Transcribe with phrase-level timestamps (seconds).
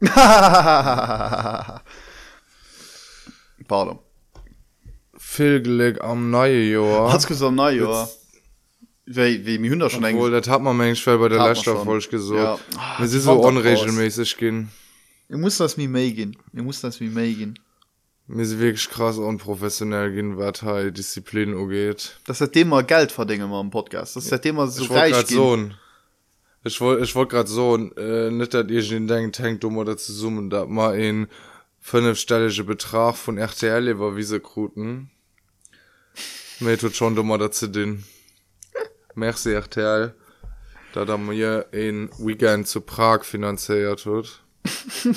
[3.68, 3.98] pardon.
[5.16, 8.06] Villgelleg am neue Joer hast gesagt na ja
[9.06, 11.82] wie wie mir hundert schon Obwohl, eng das hat man mensch bei der schon.
[11.84, 12.60] Folge gesagt.
[12.74, 12.78] Ja.
[12.98, 14.70] Ah, sie die so unregelmäßig gehen.
[15.28, 17.58] Ihr muss das wie megen ihr muss das wie megen
[18.26, 23.48] mir sie wirklich krass unprofessionell gehen wat halt Disziplin geht das hat immer geld verdingen
[23.48, 24.16] mal im podcast.
[24.16, 25.36] Das ist seitdem er so ich reich gehen.
[25.36, 25.70] so
[26.66, 29.96] ich wollte ich wollte gerade so äh, nicht dat ihr den denkt tankt um oder
[29.96, 31.28] zu summen da mal in
[31.80, 35.10] fünfstellige Betrag von RTL über Wiesekruten
[36.58, 38.04] mir tut schon dummer dazu den
[39.14, 40.14] Merci RTL
[40.92, 44.42] da da mir ein Weekend zu Prag finanziert tut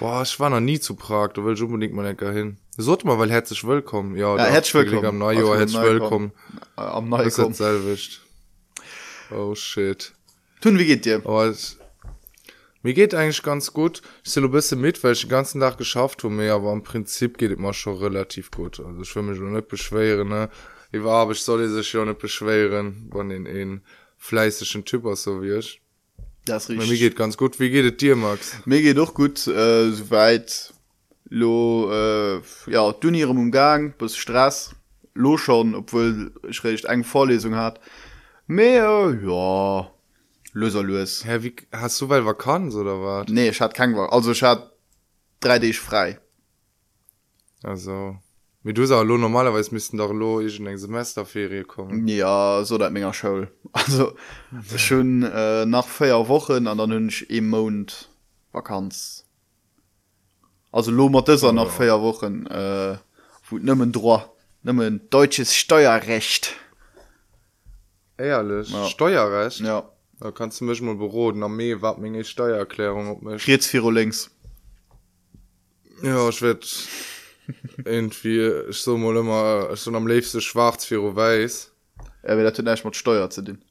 [0.00, 2.58] Boah, ich war noch nie zu Prag du willst unbedingt mal lecker hin.
[2.76, 4.16] Sollte mal weil herzlich willkommen.
[4.16, 5.06] Ja, Ja, herzlich willkommen.
[5.06, 6.32] am Neujahr herzlich willkommen.
[6.74, 7.38] Am Das ist
[7.86, 8.23] jetzt.
[9.30, 10.12] Oh shit.
[10.60, 11.78] tun wie geht dir Aber es,
[12.82, 14.02] mir geht eigentlich ganz gut.
[14.24, 17.38] Ich sehe ein bisschen mit, weil ich den ganzen Tag geschafft habe, aber im Prinzip
[17.38, 18.78] geht es mir schon relativ gut.
[18.78, 20.50] Also ich will mich schon nicht beschweren, ne.
[20.92, 23.82] Ich war, aber ich soll sich schon nicht beschweren, wenn in ein
[24.18, 25.80] fleißigen Typ ist, so wie ich.
[26.44, 27.58] das riecht Mir geht ganz gut.
[27.58, 28.54] Wie geht es dir, Max?
[28.64, 30.72] mir geht doch gut äh, soweit
[31.30, 34.70] lo äh, ja du in ihrem umgang bis stress
[35.14, 37.80] lo schon obwohl ich recht eng vorlesung hat
[38.46, 39.18] mehr?
[39.22, 39.90] Ja.
[40.52, 43.28] Löser los Hä, wie, hast du weil Vakanz oder was?
[43.28, 44.72] nee ich hat kein also ich hat
[45.40, 46.20] drei d frei.
[47.62, 48.16] Also,
[48.62, 52.06] wie du sagst, lo, normalerweise müssten doch lo, ich in eine Semesterferie kommen.
[52.06, 54.12] ja so dat ménger show also
[54.76, 58.08] schon äh, nach feier wochen an der hunsch im mond
[58.52, 59.24] vakanz.
[60.70, 62.96] Also lo mat er nach feier wochen äh,
[63.50, 64.30] wo nëmmen droit
[64.62, 66.54] nëmmen deutsches steuerrecht
[68.16, 68.70] Ehrlich?
[68.70, 68.86] Ja.
[68.86, 69.60] Steuerrecht?
[69.60, 73.46] ja Da kannst du mich mal beroden, am Mee wat meine Steuererklärung op mich.
[73.46, 74.30] jetzt vier links
[76.02, 76.64] Ja, ich werd
[77.84, 81.72] irgendwie, ich so mal immer, ich so am liebsten schwarz für weiß.
[82.22, 83.64] er will dat mat steuer zu den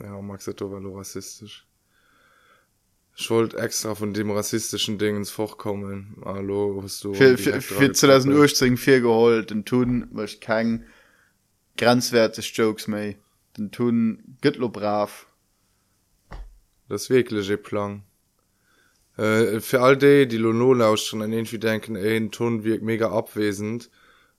[0.00, 1.66] Ja, Max, das war nur rassistisch.
[3.16, 6.16] Ich wollte extra von dem rassistischen Dingens vorkommen.
[6.24, 7.14] Hallo, hast du.
[7.14, 8.78] für, für, dran für 2008 gekoppelt.
[8.80, 10.84] vier geholt den tun mcht kein
[11.76, 13.16] grenzwertes jokes mei
[13.56, 15.26] den tun gëttlo brav
[16.88, 18.02] Das wirkliche Plan.
[19.16, 23.10] Äh, für all die, die Lono lauschen und irgendwie denken, ey, ein Ton wirkt mega
[23.10, 23.90] abwesend.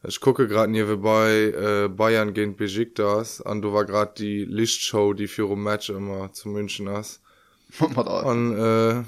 [0.04, 5.28] Ich gucke gerade nebenbei äh, Bayern gegen Besiktas und du war gerade die Lichtshow, die
[5.28, 7.22] für ein Match immer zu München ist.
[7.80, 9.04] Und äh,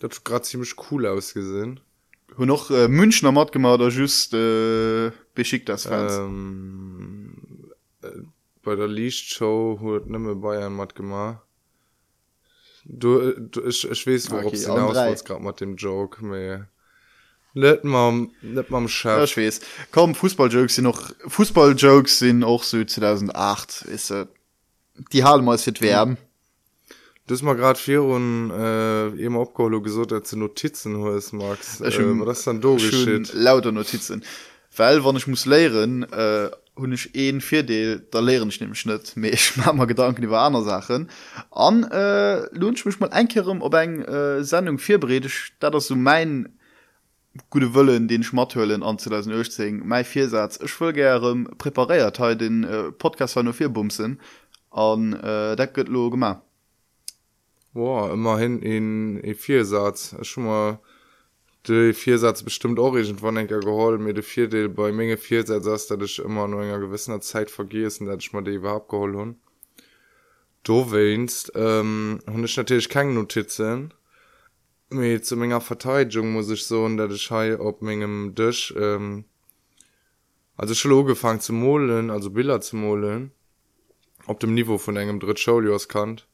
[0.00, 1.80] das hat gerade ziemlich cool ausgesehen.
[2.36, 6.16] hun noch äh, münchner mat gemacht oder just äh, beschickt das Fans.
[6.16, 7.63] Ähm, äh,
[8.62, 11.40] bei der Lichtshow hat nimme Bayern matt gemacht.
[12.84, 16.68] Du, äh, du ich, ich weiß, worauf Okay, hinaus wolltest gerade mit dem Joke, mehr.
[17.54, 19.60] Nicht mal, nicht mal ja, ich weiß.
[19.92, 24.26] komm fußballjokes sind noch fußballjokes sind auch so 2008 ist äh,
[25.12, 26.18] die halen mal fit werben
[27.28, 31.80] Das mal gerade vier und äh, eben abgeholt gesagt, dass du Notizen hast, Max.
[31.80, 31.92] Äh,
[32.26, 32.90] was ist dann do schon
[33.22, 33.34] geschieht?
[33.34, 34.24] lauter notizen
[34.76, 39.12] weil wann ich muss lehren äh, hun ich een vierdeel da lehren ich nämlich net.
[39.16, 41.08] Me ich mach mal gedanken über andere sachen.
[41.50, 45.96] An äh, lunch mich mal einkerum ob eng äh, sendung vier bredech da das so
[45.96, 46.58] mein
[47.50, 50.58] gute Wëllen den Schmatthöllen an 2018 mei viersatz.
[50.62, 54.20] Ich will gerne präpariert he den äh, Podcast nur vier Bumsen
[54.70, 56.42] an äh, dat gött lo gemacht.
[57.74, 60.14] Boah, immerhin in E4-Satz.
[60.22, 60.78] Schon mal
[61.68, 66.02] de Viersatz bestimmt auch irgendwann enker geholt, mir de Vierdeel bei Menge Viersatz hast, dass
[66.02, 69.14] ich immer nur in einer gewisser Zeit vergisst und dass ich mal die überhaupt geholt
[69.14, 69.36] hun.
[70.62, 73.92] Du weinst, ähm, und ich natürlich keine Notizen.
[74.90, 79.24] Mit zu meiner Verteidigung muss ich so, dass ich hier auf meinem Tisch, ähm,
[80.56, 83.32] also schon angefangen zu molen, also Bilder zu molen,
[84.26, 86.26] auf dem Niveau von einem Drittschaulios kannt.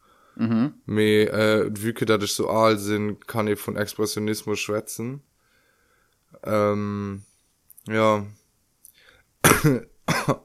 [0.87, 5.23] Me äh, wieke dat ich so all sinn kann ich von Expressionismus schwätzen.
[6.45, 7.23] Ähm,
[7.87, 8.27] ja.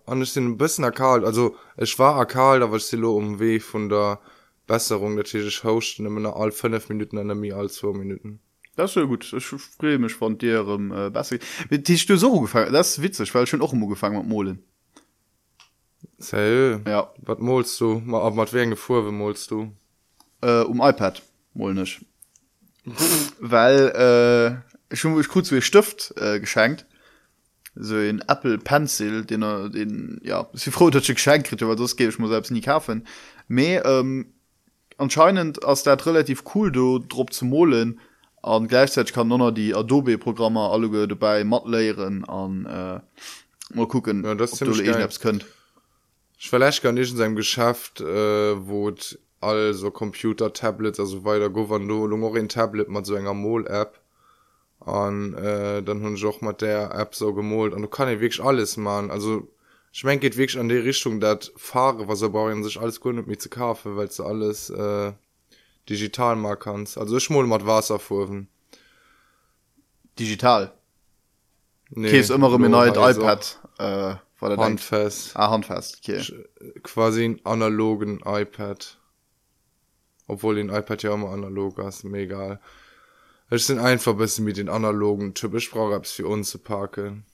[0.05, 3.89] An ich den bisschen erkalt also ich war erkalt aber ich silo um weh von
[3.89, 4.19] der
[4.67, 5.15] Besserung.
[5.15, 8.39] Der Tisch hosten immer all fünf Minuten an mir als zwei Minuten.
[8.75, 9.31] Das ist ja gut.
[9.31, 11.37] Ich freue mich von dir ähm, äh, besser
[11.69, 14.63] die du so gefangen das ist witzig weil ich schon auch immer gefangen mit Molen
[16.17, 17.11] Sei, ja.
[17.17, 18.01] wat molst du?
[18.05, 19.71] Mal ab mat wer gefu wie molst du?
[20.41, 21.21] Äh, um iPad
[21.53, 22.01] molnisch
[23.39, 26.85] weil äh, schon ich kurz wie Stift äh, geschenkt.
[27.77, 31.75] So ein Apple Pencil den er den ja sie froh dass ich geschenkt krieg aber
[31.75, 33.05] das gebe ich mir selbst nie kaufen.
[33.47, 34.33] Me ähm,
[34.97, 37.99] anscheinend aus der relativ cool du drop zu mohlen
[38.41, 44.23] an gleichzeitig kann noch die adobe Programme alle dabei matt leeren an äh, mal gucken
[44.23, 45.45] Ja, das ist könnt
[46.81, 48.93] gar nicht in seinem Geschäft äh, wo
[49.41, 53.99] also Computer Tablets also weiter Gouverneur auch in Tablet mal so enger Mol App
[54.79, 58.43] an äh, dann hun auch mal der App so gemolt und du kann ich wirklich
[58.43, 59.47] alles machen also
[59.91, 63.15] ich mein, geht wirklich an die Richtung dat fahre was er bauen sich alles gut
[63.15, 65.13] mit mir zu kaufen weil du alles äh,
[65.89, 68.49] digital mal kannst also ich mol mal Wasser vorwen
[70.19, 70.73] digital?
[71.89, 76.21] Nee, ist immer im lo, neuen also iPad äh, er denkt, handfest ah, handfest okay.
[76.83, 78.97] quasi einen analogen iPad.
[80.27, 82.59] Obwohl den iPad ja immer analog ist mir egal.
[83.49, 87.25] Es sind einfach ein bisschen mit den analogen typisch brauche es für uns zu parken.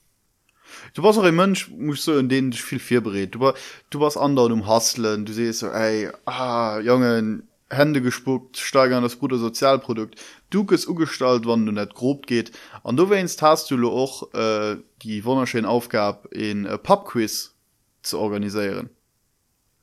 [0.94, 3.34] Du warst auch ein Mensch muss so in denen dich viel viel berät.
[3.34, 3.54] Du war
[3.90, 9.18] du warst anderen um hasseln du siehst so ey ah jungen Hände gespuckt steigern das
[9.18, 10.16] gute Sozialprodukt.
[10.50, 12.52] Du es ugestalt wann du net grob geht.
[12.84, 17.54] An du wennst hast du auch äh, die wunderschöne Aufgabe in äh, Pubquiz
[18.02, 18.90] zu organisieren.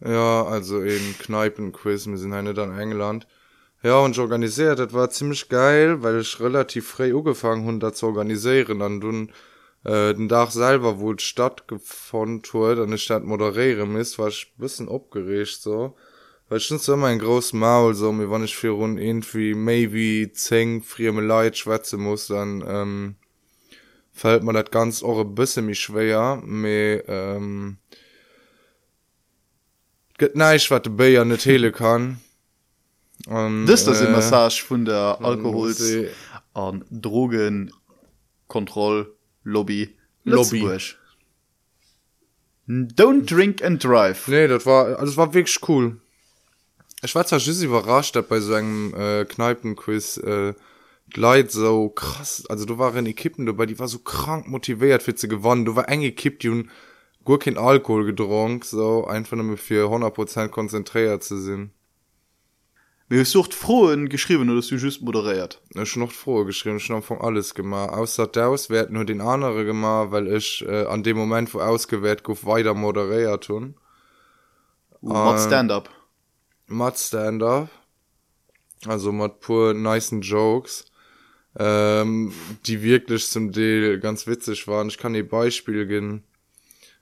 [0.06, 2.08] Ja also in kneipenquiz.
[2.08, 3.28] Wir sind eine dann england.
[3.82, 7.92] Ja und ich organisiert das war ziemlich geil weil ich relativ frei angefangen hun da
[7.92, 8.80] zu organisieren.
[8.80, 9.28] Dann du
[9.84, 14.62] äh, den Dach selber wohl stattgefunden wurde an der Stadt moderieren ist war ich ein
[14.62, 15.96] bisschen abgeregt so
[16.50, 20.82] weil schon so mein groß Maul so mir wann ich für run irgendwie maybe zeng
[20.82, 23.16] frieme Leid schwätze muss dann ähm,
[24.12, 27.78] fällt man das ganz eure bisschen mich schwer me ähm,
[30.34, 32.20] neisch wat de Bayier net tele kann.
[33.28, 35.74] Und das das äh, Massage von der Alkohol
[36.54, 37.72] an drogen
[38.48, 39.14] kontroll
[39.44, 39.96] Lobby.
[40.24, 40.60] Lobby.
[40.60, 40.98] Lutzburg.
[42.68, 44.28] don't drink and drive.
[44.28, 46.02] Nee das war alles war wirklich cool.
[47.02, 50.54] Ich war zwar überrascht, dass bei so einem äh, Kneipenquiz äh,
[51.16, 55.16] die Leute so krass, also du waren Ekippen dabei, die war so krank motiviert für
[55.16, 55.66] zu gewonnen.
[55.66, 56.70] Du war eng gekippt, die und
[57.24, 61.72] gut kein Alkohol getrunken, so einfach nur für 100% konzentriert zu sein.
[63.08, 67.56] mir sucht frohen geschrieben oder du just moderiert Ich noch froh geschrieben, schon von alles
[67.56, 67.92] gemacht.
[67.92, 72.24] Außer das, hätten nur den anderen gemacht, weil ich äh, an dem Moment, wo ausgewählt,
[72.24, 73.76] gof weiter moderiert tun.
[75.02, 75.90] uh, stand up
[76.70, 77.70] mat stand-up
[78.86, 80.86] also mat pur nicen jokes
[81.58, 82.32] ähm,
[82.66, 84.88] die wirklich zum Deal ganz witzig waren.
[84.88, 86.24] Ich kann die Beispiel gehen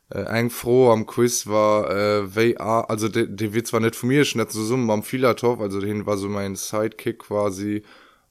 [0.10, 4.10] äh, eng froh am Quiz war äh, WA also de, de Witz war net von
[4.10, 7.84] mir net so summen am Filatov also den war so mein Sidekick quasi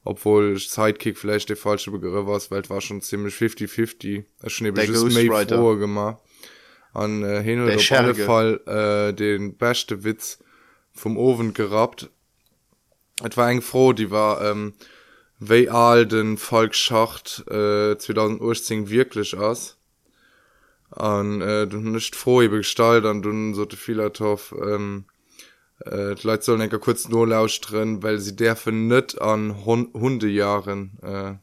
[0.05, 4.77] obwohl Sidekick vielleicht der falsche Begriff war weil war schon ziemlich 50-50 Es schon eben
[4.77, 5.57] Der just Ghostwriter.
[5.59, 6.19] froh gemacht.
[6.95, 8.25] An äh, hin Der oder auf Scherge.
[8.25, 10.39] Fall äh, den beste Witz
[10.97, 12.11] vom Ofen gerat
[13.25, 14.75] Et war eng froh die war ähm,
[15.39, 19.79] wéi all den Volksschacht äh, 2018 wirklich ass
[20.91, 25.07] an äh, du nicht froh iwbe gestalt an du so Filatov ähm,
[25.85, 29.91] äh, die Leute sollen enker kurz nur lausch drin weil sie derfe net an Hun
[29.95, 31.35] hundejahren äh,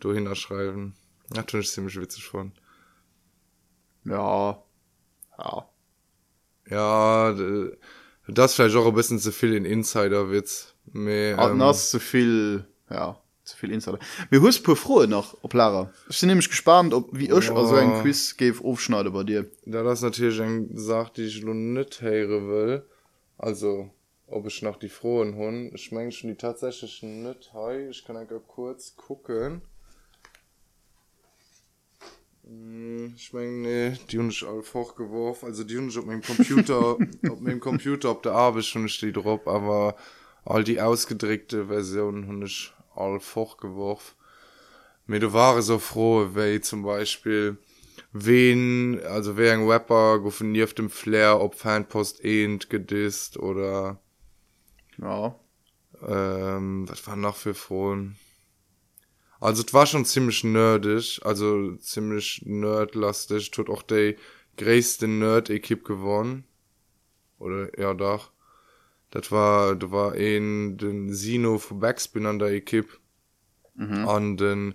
[0.00, 0.94] du hinschreiben
[1.34, 2.52] natürlich ziemlich witzig von.
[4.04, 4.62] Ja.
[5.38, 5.68] Ja.
[6.68, 7.34] Ja
[8.28, 10.74] das vielleicht auch ein bisschen zu viel in Insiderwitz.
[10.92, 13.98] Me, ähm, hast zu viel ja zu viel Insider.
[14.30, 15.90] Mir hus pur frohe noch op Lara.
[16.08, 17.54] Ich bin nämlich gespannt ob wie ich Ja.
[17.56, 19.50] also ein Quiz ge aufschneide bei dir.
[19.66, 22.84] Da das natürlich ein sagt die ich nun net heere will.
[23.38, 23.90] Also
[24.26, 28.16] ob ich nach die frohen hun ich mein schon die tatsächlichen net hey ich kann
[28.16, 29.62] einfach kurz gucken
[32.44, 36.96] ich mein, nee, die hun ich all fortgeworfen also die hun ich auf meinem computer
[37.28, 39.96] auf meinem computer op der Arbeit schon steht drauf aber
[40.44, 44.16] all die ausgedrückte version hun ich all fortgeworfen
[45.06, 47.58] mir du war so froh weil zum beispiel
[48.12, 54.00] wen also wer ein rapper nie auf dem flair ob fanpost ehnt gedisst oder
[54.98, 55.38] ja.
[56.06, 58.16] ähm, was war noch für frohen
[59.42, 63.50] also es war schon ziemlich nerdig also ziemlich nerdlastig.
[63.50, 64.14] Tut auch der
[64.56, 66.44] größte nerd ekip gewonnen
[67.38, 68.30] oder ja doch.
[69.10, 73.00] Das war du war in den sino von backspin an der ekip
[73.74, 74.08] mhm.
[74.08, 74.74] an den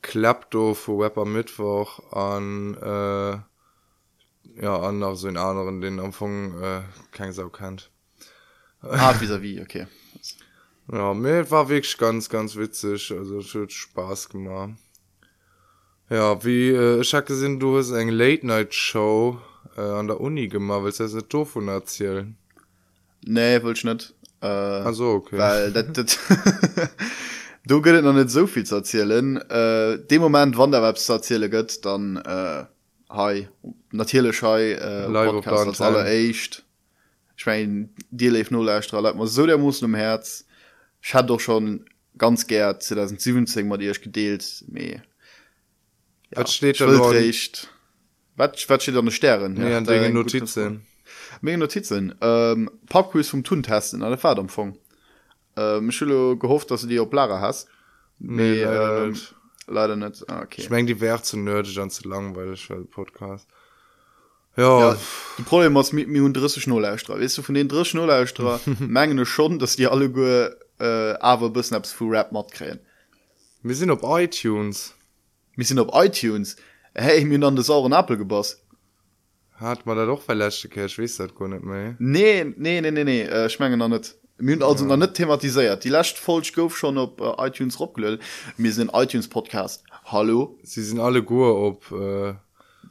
[0.00, 3.38] klappto für rapper mittwoch an äh,
[4.62, 7.90] ja an noch so in anderen den am anfang äh, kein sau kennt.
[8.80, 9.86] Ah, vis wie okay
[10.90, 13.12] Ja, mir war wirklich ganz, ganz witzig.
[13.12, 14.74] Also, es hat Spaß gemacht.
[16.10, 19.38] Ja, wie, äh, ich hab gesehen, du hast eine Late-Night-Show
[19.76, 20.84] äh, an der Uni gemacht.
[20.84, 22.36] Willst du das nicht davon erzählen?
[23.24, 26.18] nee will ich net äh, also okay weil dat, dat
[27.66, 31.50] du gehtt noch nicht so viel zu erzählen äh, dem moment wann der web erzähle
[31.50, 32.64] gött dann äh,
[33.10, 33.48] hi
[33.92, 36.64] natürlich hi äh, Live Podcast als aller echt
[37.36, 40.44] ich mein dir lief null man so der muss um herz
[41.02, 41.84] ich hat doch schon
[42.16, 45.02] ganz ger 2017 mal dir ich gedeelt me
[46.30, 47.12] was steht da noch?
[47.12, 47.68] Recht
[48.36, 50.86] wat wat steht an den sternen nee, da deine ein gutes- Notizen?
[51.40, 52.14] mega Notizen?
[52.20, 54.76] Ähm, Papkus vom Tun testen an der Fahrtamfang
[55.56, 57.68] ähm, ich will gehofft dass du die op Lara hast.
[58.20, 59.34] Nee, leider ähm, nicht.
[59.68, 60.28] leider nicht.
[60.28, 60.60] Ah, okay.
[60.60, 63.48] Ich mein die wär zu nerdig an zu langweilig Podcast.
[64.56, 64.98] Ja, ja,
[65.38, 69.60] die Problem was mit mir dritte Schnurlaustra weißt du von den drei Schnurlaustra mengen schon
[69.60, 70.48] dass die alle go
[70.80, 72.80] äh, aber bis abs für Rap mat kräen
[73.62, 74.94] wir sind auf iTunes.
[75.56, 76.56] Wir sind op iTunes.
[76.94, 78.62] Hey mir an des sauren Apple gebass
[79.60, 81.96] hat man da doch verläschte Cash weiß das gar nicht mehr.
[81.98, 84.96] Nee nee nee nee nee äh, schmengen an net Mün also ja.
[84.96, 85.82] net thematisiert.
[85.82, 88.20] Die lascht falsch gouf schon op äh, iTunes rockglll
[88.56, 89.82] mir sind iTunes Podcast.
[90.04, 90.58] Hallo?
[90.62, 92.34] Sie sind alle gut ob äh,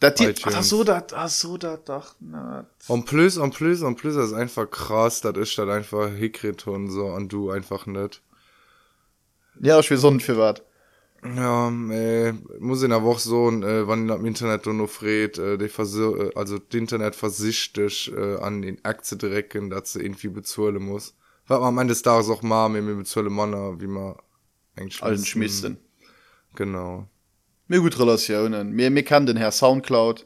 [0.01, 0.55] die, iTunes.
[0.55, 4.33] ach, so dat ach, so dat doch na, Und plus und plus und plus ist
[4.33, 8.21] einfach krass das ist dann einfach Hikriton so und du einfach nicht.
[9.59, 10.63] Ja ich will sonst für wat
[11.23, 15.57] ja äh, muss in der Woche so äh, wann am Internet du noch fred äh,
[15.57, 20.29] die versuch, äh, also das Internet versichtig äh, an den Akte drecken dass sie irgendwie
[20.29, 21.15] bezahlen muss
[21.47, 24.15] was man meint des Tages auch mal mit mir bezahlen Mann wie man
[24.75, 25.77] eigentlich allen schmissen
[26.55, 27.07] genau
[27.67, 28.71] mir gut relationen.
[28.71, 30.25] Mir mir kann den herr soundcloud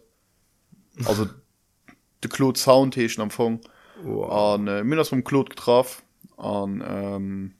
[1.05, 1.27] also
[2.23, 3.61] de clot soundtechen am fong.
[4.05, 4.23] Oh.
[4.23, 6.03] an äh, mir das vom clot getraf
[6.37, 7.53] an ähm,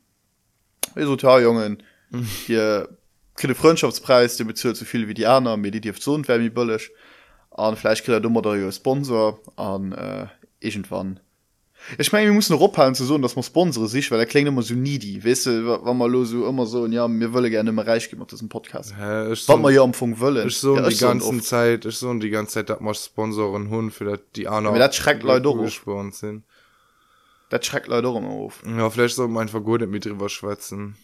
[0.96, 1.84] total jungen.
[2.46, 2.90] Hier
[3.36, 6.90] kille freundschaftspreis den bezir so viel wie die anderen mir die so wärmi bëllech
[7.52, 9.40] an fleischkiller dummer der sponsor.
[9.56, 10.28] An äh,
[10.60, 11.20] irgendwann
[11.98, 14.62] ich meine wir müssen ophalen zu so dass man sponsore sich weil der klingt immer
[14.62, 18.10] so die wisse wann man los so immer so ja mir wolle gerne immer reich
[18.10, 18.94] gemacht das ein podcast.
[18.98, 20.48] Wat so, man ja am Funk wollen.
[20.48, 21.46] ich so ja, die so ganzen oft.
[21.46, 24.96] Zeit ich so die ganze Zeit dat man Sponsoren hun für dat die anderen das
[24.96, 26.44] schreckt Leute auch gespannt sind.
[27.50, 28.64] Dat schreckt leider immer auf.
[28.66, 30.96] Ja vielleicht soll man einfach gut mit drüber schwätzen.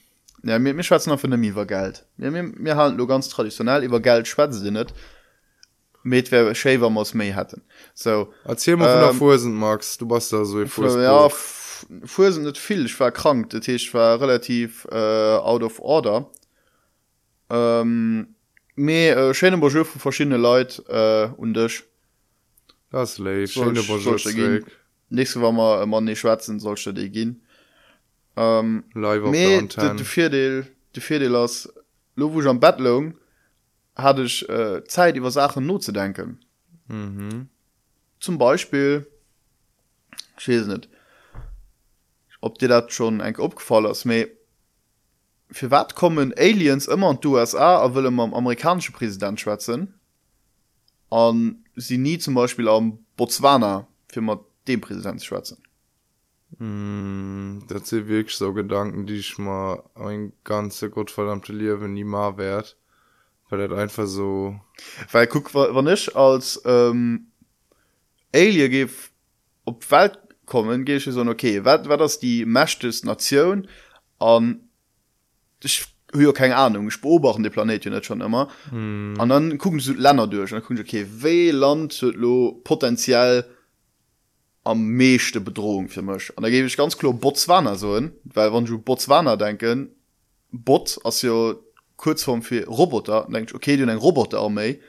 [0.44, 2.06] Ja mir mir schwatzen auf mir war geld.
[2.18, 4.88] Mir mir mir halten nur ganz traditionell über geld schwatzen sie
[6.08, 7.62] metwer Shaver muss méi hätten
[7.94, 9.98] so erzähl ähm, Fusen Max.
[9.98, 11.30] Du bist da so ja,
[12.06, 12.86] Fusen net viel.
[12.86, 13.50] Ich war krank.
[13.52, 16.30] Der Tisch war relativ äh, out of order.
[17.50, 18.36] Ähm,
[18.76, 21.84] mé äh, Schene Bourgeois vu verschiedene Leiit äh, undch
[22.92, 23.62] das nächste
[25.42, 27.42] war mal man ne schwarzen sollte de gin
[28.36, 29.24] ähm, live
[30.04, 30.64] vier de
[31.00, 31.70] vier lass
[32.16, 33.14] lo wo am Bettlung
[33.98, 36.40] hatte ich äh, Zeit über Sachen not zu denken
[36.88, 37.50] mhm.
[38.20, 39.08] zum Beispiel
[40.40, 40.90] ich weiß nicht
[42.42, 44.30] ob dir dat schon eng opgefallen ist me
[45.52, 49.94] für wat kommen aliens immer an USA a will immer am amerikanische Präsident schwätzen?
[51.10, 55.58] An sie nie zum Beispiel am Botswana für man dem Präsident schwätzen.
[56.60, 62.38] Mm, das sind wirklich so Gedanken die ich mal ein ganze gottverdammte Leben nie mal
[62.38, 62.78] wert
[63.50, 64.60] weil das einfach so
[65.12, 67.28] weil guck wa- wann ich als ähm,
[68.34, 68.88] Alien ge
[69.66, 73.68] op Welt kommen gehe ich so okay wat war das die mechtes Nation?
[74.20, 74.62] An
[75.64, 78.50] ich höre keine Ahnung ich beobachten die Planet ja nicht schon immer.
[78.70, 82.62] Hm, an dann gucken sie Länder durch und dann gucken sie, okay we Land lo
[82.64, 83.46] potenziell
[84.64, 86.36] am meeschte Bedrohung für mich.
[86.36, 89.96] Und da gebe ich ganz klar Botswana so hin, weil wann du Botswana denken
[90.52, 91.54] Bot als ja
[91.98, 94.80] kurzform für Roboter denkst du, okay du ein Roboter Armee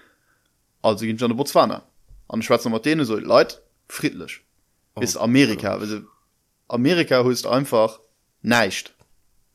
[0.82, 1.82] also gehen schon Botswana
[2.28, 4.42] an Schweizer Martine so Leute friedlich.
[4.94, 6.02] Oh ist Amerika also
[6.68, 8.00] Amerika ist einfach
[8.42, 8.94] nicht.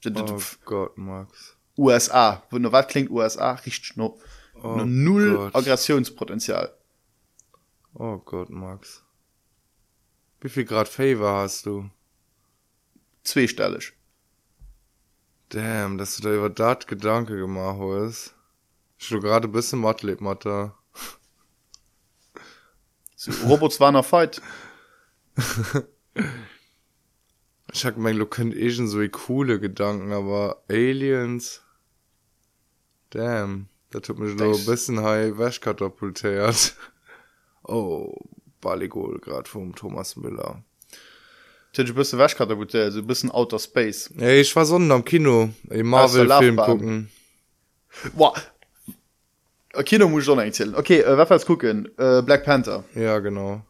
[0.06, 1.56] Oh Gott Max.
[1.78, 4.18] USA wo nur was klingt USA richtig nur,
[4.62, 5.56] oh nur null Gott.
[5.56, 6.74] Aggressionspotenzial.
[7.96, 9.04] Oh Gott, Max.
[10.42, 11.92] Wie viel Grad Favor hast du?
[13.24, 13.94] zweistellig
[15.54, 18.34] Damn, dass du da über dat Gedanke gemacht hast.
[18.98, 20.76] Ich du gerade ein bisschen Matleb, Matter.
[23.16, 24.42] so, Robotswana fight
[27.72, 31.62] Ich hab gemeint, du könnt eh schon so coole Gedanken, aber Aliens.
[33.12, 36.76] Damn, da tut mich nur ein bisschen high Wäsch katapultiert.
[37.66, 38.18] Oh,
[38.60, 40.64] Balligol, grad vom Thomas Müller.
[41.74, 44.10] Bist wäschkatapult so bisschen outer space.
[44.18, 47.10] Ey, ich war sonnen am Kino, ey, Marvel-Film gucken.
[48.16, 48.34] Boah.
[49.74, 50.76] Äh, Kino muss ich schon erzählen.
[50.76, 51.90] Okay äh, was gucken?
[51.98, 52.84] Äh, Black Panther.
[52.96, 53.62] Ja, genau.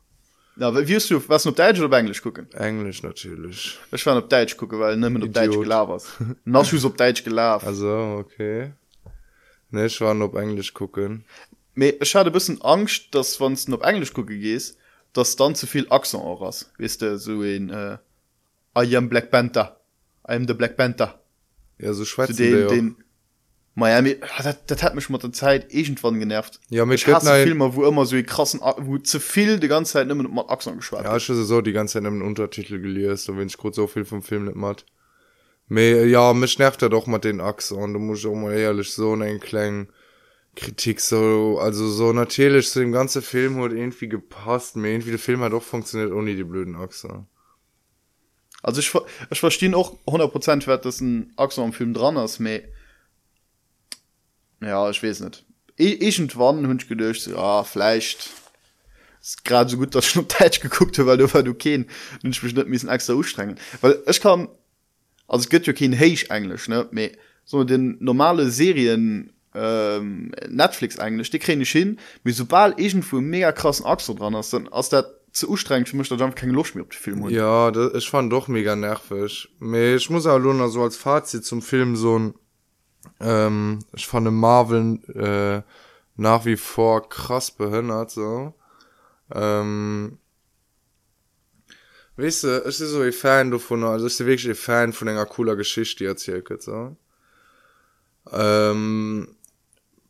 [0.56, 2.52] na wie wirst du was op Deutsch oder auf englisch gucken?
[2.54, 3.80] Englisch natürlich.
[3.92, 6.04] Ich war op Deutsch gucke weil nimmen op Deutsch gelabert
[6.46, 8.74] nach op Deutsch gelaf also okay.
[9.72, 11.26] Ne ich war op englisch gucken.
[11.74, 14.78] Me ich hatte bisschen angst dass wann du op englisch gucke gehst
[15.14, 16.72] dass dann zu viel Achsen auch hast.
[16.78, 17.98] Wisst du so in äh,
[18.78, 19.80] I am Black Panther.
[20.28, 21.22] I am the Black Panther.
[21.78, 22.96] Ja so schwätzen den, den,
[23.76, 26.60] Miami ah, dat, dat hat mich mal der Zeit irgendwann genervt.
[26.70, 30.28] Ja mit Filme wo immer so die krassen wo zu viel die ganze Zeit immer
[30.28, 33.58] mal Achsen geschwar ja ich habe so die ganze Zeit Untertitel gelesen und wenn ich
[33.58, 34.86] kurz so viel vom Film nicht mat
[35.68, 38.94] me ja mich nervt er doch mal den Achse und du musst auch mal ehrlich
[38.94, 39.88] so einen kleinen
[40.56, 44.76] Kritik so also so natürlich so dem ganze Film hat irgendwie gepasst.
[44.76, 47.26] Mir irgendwie der Film hat doch funktioniert ohne die blöden Achse
[48.62, 48.92] also ich
[49.32, 52.64] ich verstehe auch 100% wert dass ein Achsen am Film dran ist me
[54.62, 55.46] ja ich weiß nicht.
[55.80, 58.30] I- irgendwann hunsch gedurcht so, ah vielleicht
[59.22, 61.88] ist gerade so gut dass ich noch Deutsch geguckt habe weil du war du kein
[62.24, 64.48] ich mich nicht müssen extra ausstrengen weil ich kann
[65.28, 66.88] also es gibt ja kein Heisch Englisch ne?
[66.92, 67.12] Me
[67.46, 73.30] so den normale Serien ähm, Netflix englisch die kriege ich hin wie sobald irgendwo einen
[73.30, 76.76] mega krassen Achse dran ist dann aus der zu anstrengend für mich da keine Lust
[76.76, 77.34] mehr auf den Film holen.
[77.34, 79.50] Ja, das, ich fand doch mega nervig.
[79.60, 82.34] Ich muss auch nur so als Fazit zum Film so ein,
[83.20, 85.64] ähm, ich fand den Marvel äh,
[86.16, 88.54] nach wie vor krass behindert, so.
[89.34, 90.20] Ähm,
[92.18, 95.08] weißt du, ich bin so ein Fan davon, also ich bin wirklich ein Fan von
[95.08, 96.96] einer cooler Geschichte, die erzählt wird, so.
[98.32, 99.36] Ähm,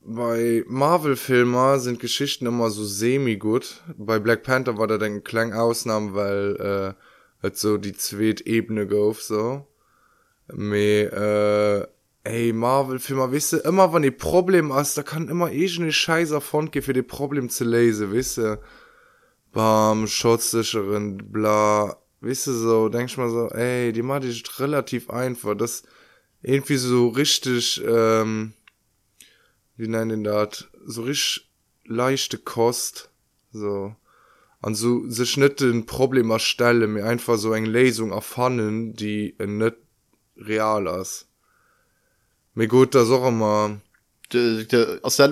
[0.06, 3.82] bei Marvel-Filmer sind Geschichten immer so semi-gut.
[3.98, 6.96] Bei Black Panther war da dann klang Ausnahme, weil
[7.42, 9.68] äh, es so die zweite Ebene gauf so.
[10.54, 11.88] Me, äh,
[12.30, 16.72] ey, Marvel-Filmer, weißt du, immer wenn die Problem hast, da kann immer irgendeine Scheiße von
[16.72, 18.60] gehen, für die Problem zu lesen, weißt du.
[19.54, 25.56] Bam, Schutzsicherin, bla, weißt du so, denkst mal so, ey, die macht die relativ einfach,
[25.56, 25.84] das
[26.42, 28.54] irgendwie so richtig, ähm,
[29.78, 31.50] wie nennen dat so rich
[31.86, 33.10] leichte kost
[33.52, 33.96] so.
[34.62, 39.76] An so se schnitten problem erstelle mir einfach so eng lesung erfannen die net
[40.38, 41.28] real ass
[42.56, 43.82] mir gut da so immer
[44.32, 45.28] der, der, aus der,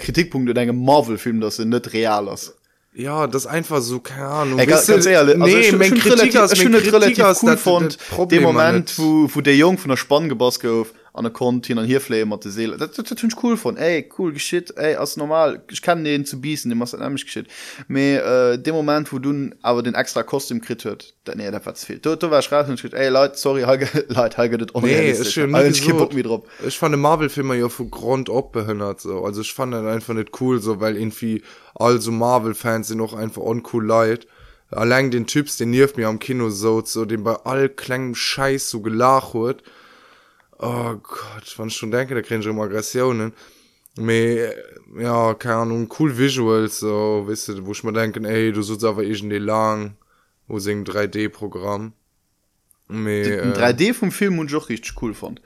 [0.00, 2.54] Kritikpunkt in deinem Marvel-Film dass er nicht real ist.
[2.92, 4.58] Ja das einfach so keine ahnung.
[4.58, 7.50] Ey, ganz, ganz ehrlich, also nee, Kritik relativ, ist- relativ ist, cool
[7.88, 11.22] das Problem dem Moment nicht- wo, wo der Jung von der Spann gebas gouf an
[11.24, 12.76] der Kon hin an hier fle mat seele.
[12.76, 13.76] Dat, dat, dat ich cool von.
[13.76, 15.62] Ey cool geschit ey as normal.
[15.70, 17.46] Ich kann den zu biesen dem was nämlich geschit
[17.86, 21.64] me äh, dem Moment wo du aber den extra Kostüm krit huet dann nee dat
[21.66, 25.14] was fehlt du, du war schra ey Leute sorry Helge, Leute, Helge, das Nee,
[25.46, 26.42] mehr drauf.
[26.66, 29.24] ich fand den Marvel Filme ja von Grund op behindert so.
[29.24, 31.42] Also ich fand den einfach nicht cool so weil irgendwie
[31.76, 34.26] also Marvel Fans sind noch einfach uncool leid.
[34.70, 38.68] Allein den Typs den nief mir am Kino so so den bei all klangem Scheiß
[38.68, 39.62] so gelach wird
[40.58, 43.32] oh Gott wann ich schon denke da kriegen ich immer Aggressionen.
[43.96, 44.52] Me,
[44.98, 48.84] ja keine Ahnung cool Visuals so wisst du wo ich mir denken ey du sollst
[48.84, 49.96] aber irgendwie lang
[50.48, 51.92] wo sing 3D Programm.
[52.88, 55.40] Me, den äh, 3D vom Film und auch richtig cool fand.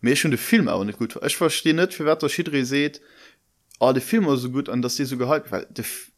[0.00, 1.18] Mir schon de Film aber nicht gut.
[1.24, 3.00] Ich verstehe nicht für wer Schidre seht
[3.80, 6.10] alle Filme so gut an dass die so gehalten weil de, F-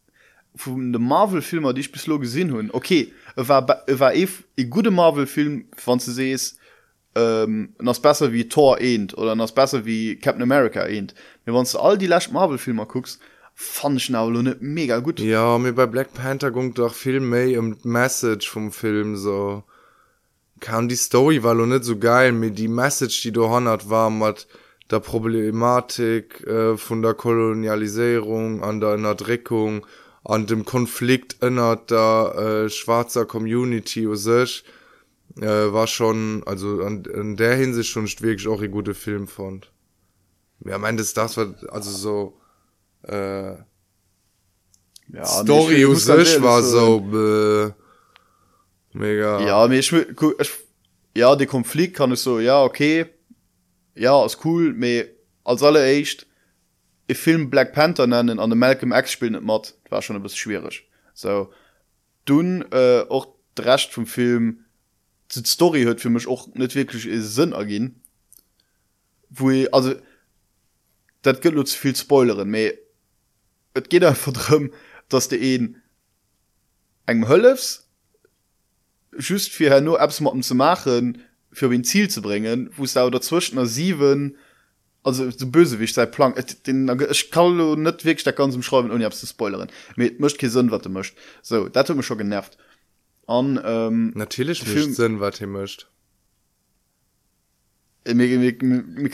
[0.55, 4.91] von de Marvel Filmer die ich bis gesehen hun okay war war e e gute
[4.91, 6.57] Marvel Film von du sest
[7.17, 11.15] ähm, das besser wie Tor end oder das besser wie Captain America end.
[11.45, 13.19] Wenn man all die last Marvel Filmer guckst
[13.59, 15.19] fand ich na nicht mega gut.
[15.19, 19.63] Ja, mir bei Black Panther ging doch viel mehr um Message vom Film so.
[20.59, 24.11] Kam die Story war noch nicht so geil, mir die Message, die du hat, war
[24.11, 24.47] mit
[24.91, 29.85] der Problematik äh, von der Kolonialisierung, an der Unterdrückung,
[30.23, 34.63] an dem Konflikt innerhalb der äh, schwarzer Community und sich,
[35.39, 39.71] äh, war schon, also an, in der Hinsicht schon wirklich auch ein guter Film fand.
[40.65, 42.39] Ja, es das war, also so,
[43.03, 43.51] äh,
[45.13, 47.71] ja, Story ich- ich und sich war so bäh,
[48.93, 49.39] mega.
[49.45, 50.51] Ja mir ich, ich,
[51.15, 53.05] ja der konflikt kann ich so ja okay.
[53.95, 55.07] Ja ist cool me
[55.43, 56.27] als alle echt
[57.07, 60.23] e film black panther nennen an der malcolm x spiel net mat war schon ein
[60.23, 60.89] bisschen schwierig.
[61.13, 61.51] So
[62.25, 64.65] dun äh, auch drecht vom film
[65.29, 68.01] story hört für mich auch nicht wirklich sinn ergehen
[69.29, 69.95] wo ich, also
[71.21, 72.73] dat gibt uns viel spoileren me
[73.73, 74.71] et geht einfach drum
[75.09, 75.81] dass der een
[77.05, 77.87] engem höllefs
[79.17, 83.05] just für her nur absmoppen zu machen für wen ziel zu bringen wo es da
[83.05, 84.37] oder zwischen sieben
[85.03, 86.33] also so bösewicht sei plan
[86.65, 90.71] den ich kann net weg da ganz im schreiben und hab's zu mit möchte gesund
[90.71, 92.57] wat du möcht so dat hat mich schon genervt.
[93.27, 95.87] An ähm, natürlich Film, sinn wat mischt.
[98.05, 98.55] Äh,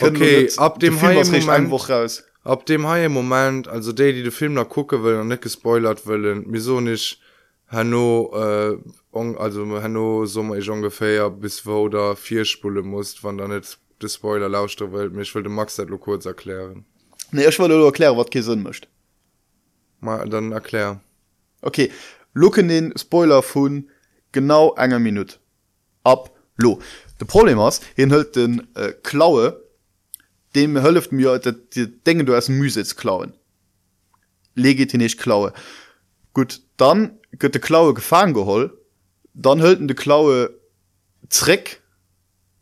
[0.00, 2.24] okay, ab dem einfach raus.
[2.44, 6.06] ab dem haie moment also de die de film nach gucke will an net gespoilert
[6.06, 7.20] willen wieso nicht
[7.66, 8.76] hanno äh,
[9.12, 14.08] also hanno sommer ich ungefähr bis wo da vier spule muss wann da net de
[14.08, 15.12] spoiler lauscht der welt.
[15.12, 16.84] Mich will de max lo kurz erklären.
[17.32, 18.86] Ne ich wollte erklären wat gesinn mischt.
[20.00, 21.00] Mal dann erklär.
[21.62, 21.90] Okay
[22.34, 23.88] lucken den spoiler vun
[24.34, 25.40] genau enger minut.
[26.02, 26.80] Ab lo.
[27.18, 29.64] De problem ass hin hölt den äh, klaue
[30.54, 33.32] dem hölleft mir dat dir denken du as müsitz klauen.
[34.54, 35.52] Legit nicht klaue.
[36.34, 38.78] Gut dann gëtt de klaue gefahren geholl
[39.32, 40.50] dann hölten de klaue
[41.28, 41.82] trick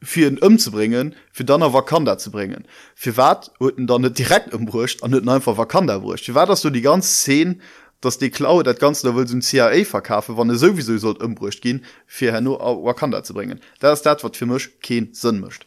[0.02, 2.66] für ihn umzubringen für dann vakanda zu bringen.
[2.94, 6.70] für wat wurden dann net direkt umbrucht an einfach vakanda wurscht Wie war das du
[6.70, 7.61] die ganz 10
[8.03, 11.62] dass die klaue dat ganze da will zum CIA verkaufe wann er sowieso soll umbrucht
[11.62, 13.61] gehen für nur wakanda zu bringen.
[13.81, 15.67] Da ist dat wat für mich kein sinn mischt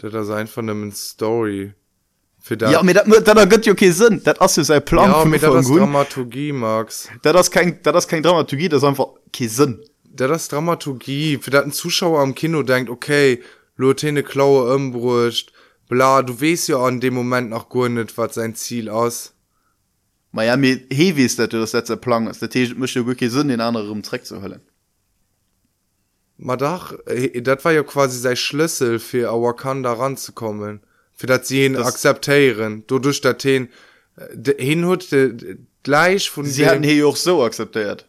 [0.00, 1.72] der da sein von dem story
[2.40, 4.20] für ja, dat, dat, dat okay sinn.
[4.22, 7.08] Dat as sei plan ja, mit dramaturgie max.
[7.22, 9.82] Da das kein da das kein dramaturgie das einfach sinn.
[10.04, 11.38] Der das dramaturgie.
[11.38, 13.42] Für dat ein zuschauer am kino denkt okay
[13.76, 15.52] lotene klaue umbrucht
[15.88, 19.34] bla du west ja an dem moment noch gründet wat sein ziel aus
[20.36, 24.02] miami he wie dat du das letzte plan ist der möchte wirklich sinn den anderen
[24.02, 24.60] trick zu höllen.
[26.36, 26.92] Ma dach
[27.48, 30.80] dat war ja quasi sei schlüssel für awakanda ranzukommen.
[31.18, 32.84] Für dat sie ihn akzeptieren.
[32.86, 33.68] Du durch der ten
[34.58, 35.08] hinhut
[35.82, 38.06] gleich von sie hatten hier auch so akzeptiert.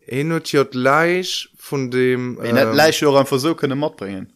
[0.00, 4.26] Hinnotiert leicht von dem ähm, leicht versuch können mord bringen.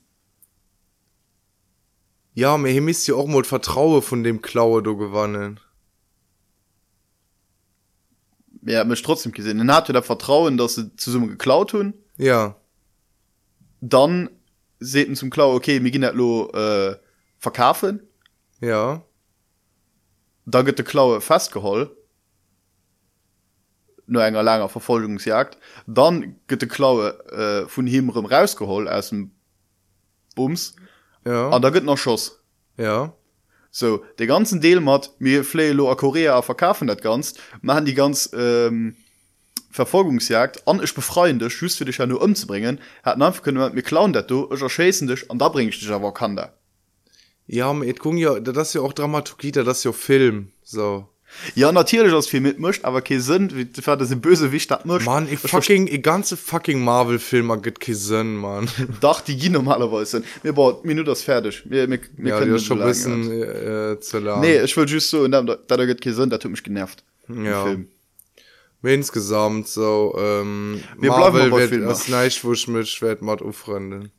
[2.32, 5.60] Ja mir miss ja auch mal vertraue von dem klaue du gewannen
[8.64, 9.58] ja mich trotzdem gesehen.
[9.58, 12.56] Den hat der vertrauen dass sie zu summe geklaut tun ja.
[13.80, 14.30] Dann
[14.80, 16.96] seten zum klau okay mir ging lo äh,
[17.38, 18.02] verkaufen.
[18.60, 19.02] Ja.
[20.46, 21.96] Da gibt der klaue festgeholl
[24.06, 25.58] nur enger langer verfolgungsjagd.
[25.86, 29.30] Dann gibt der klaue äh, von himrem rausgeholt aus dem
[30.34, 30.76] bums.
[31.24, 31.50] Ja.
[31.50, 32.44] An da gibt noch schoss
[32.76, 33.14] ja.
[33.76, 37.94] So der ganzen deal hat mir fle lo a korea verkaufen dat ganz machen die
[37.94, 38.94] ganz ähm,
[39.72, 44.12] verfolgungsjagd an ich befreiende schü für dich ja nur umzubringen hat einfach können mir klauen
[44.12, 46.54] dat du erschessen dich an da bring ich dich aber kann da
[47.48, 51.08] ja kun ja das ja auch dramaturgie da das ja film so
[51.54, 55.28] ja natürlich das viel mit mischt aber ke sind wie das böse wie statt man
[55.30, 58.68] ich fucking e ganze fucking marvel filmer get kisinn man
[59.00, 61.64] dach die gi normalerweise mir baut mir nur das fertig.
[61.66, 65.86] Mir, mir, mir ja, schon bisschen äh, zu nee ich will just so da da
[65.86, 67.02] get kisinn da tut mich genervt.
[67.28, 67.76] Ja.
[68.82, 74.10] Insgesamt so ähm, wir bleiben das nicht wo ich mich schwer mat ufreundin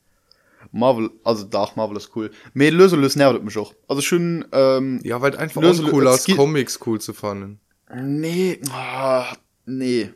[0.75, 2.29] marvel also dach marvel ist cool.
[2.53, 3.73] Me löse lös nervt mich auch.
[3.87, 7.59] Also schon ähm, ja weil einfach löse, cool aus comics cool zu fannen
[7.93, 9.23] nee oh,
[9.65, 10.11] nee.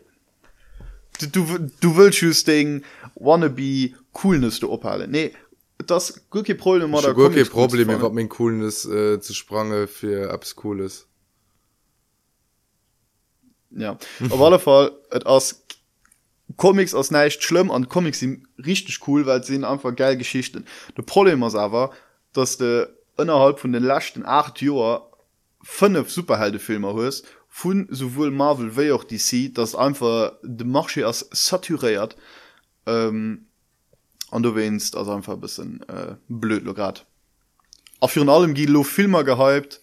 [1.19, 2.83] Du du, du willst just ding
[3.15, 5.31] wanna be coolness du ophalen nee
[5.85, 11.07] das gute problem oder problem ich mein coolness äh, zu sprange für abs cooles.
[13.71, 13.97] Ja.
[14.29, 15.63] Auf alle fall et aus
[16.57, 20.65] comics aus nicht schlimm an comics sind richtig cool weil sie einfach geil geschichten.
[20.97, 21.91] De problem ist aber
[22.33, 25.09] dass de innerhalb von den lachten acht jahr
[25.61, 31.27] fünf superheldefilme hörst von sowohl marvel wie auch die sieht das einfach de marsche als
[31.31, 32.15] saturiert
[32.85, 33.47] ähm,
[34.31, 37.05] an du west also einfach ein bisschen äh, blöd grad.
[37.99, 39.81] Auf für allem gilo filmer gehypt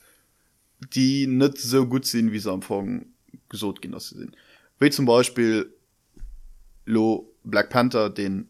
[0.94, 3.06] die net so gut sind wie sie am anfang
[3.48, 4.36] gesot gehen dass sie sind.
[4.78, 5.75] Wie zum beispiel
[6.86, 8.48] lo black panther den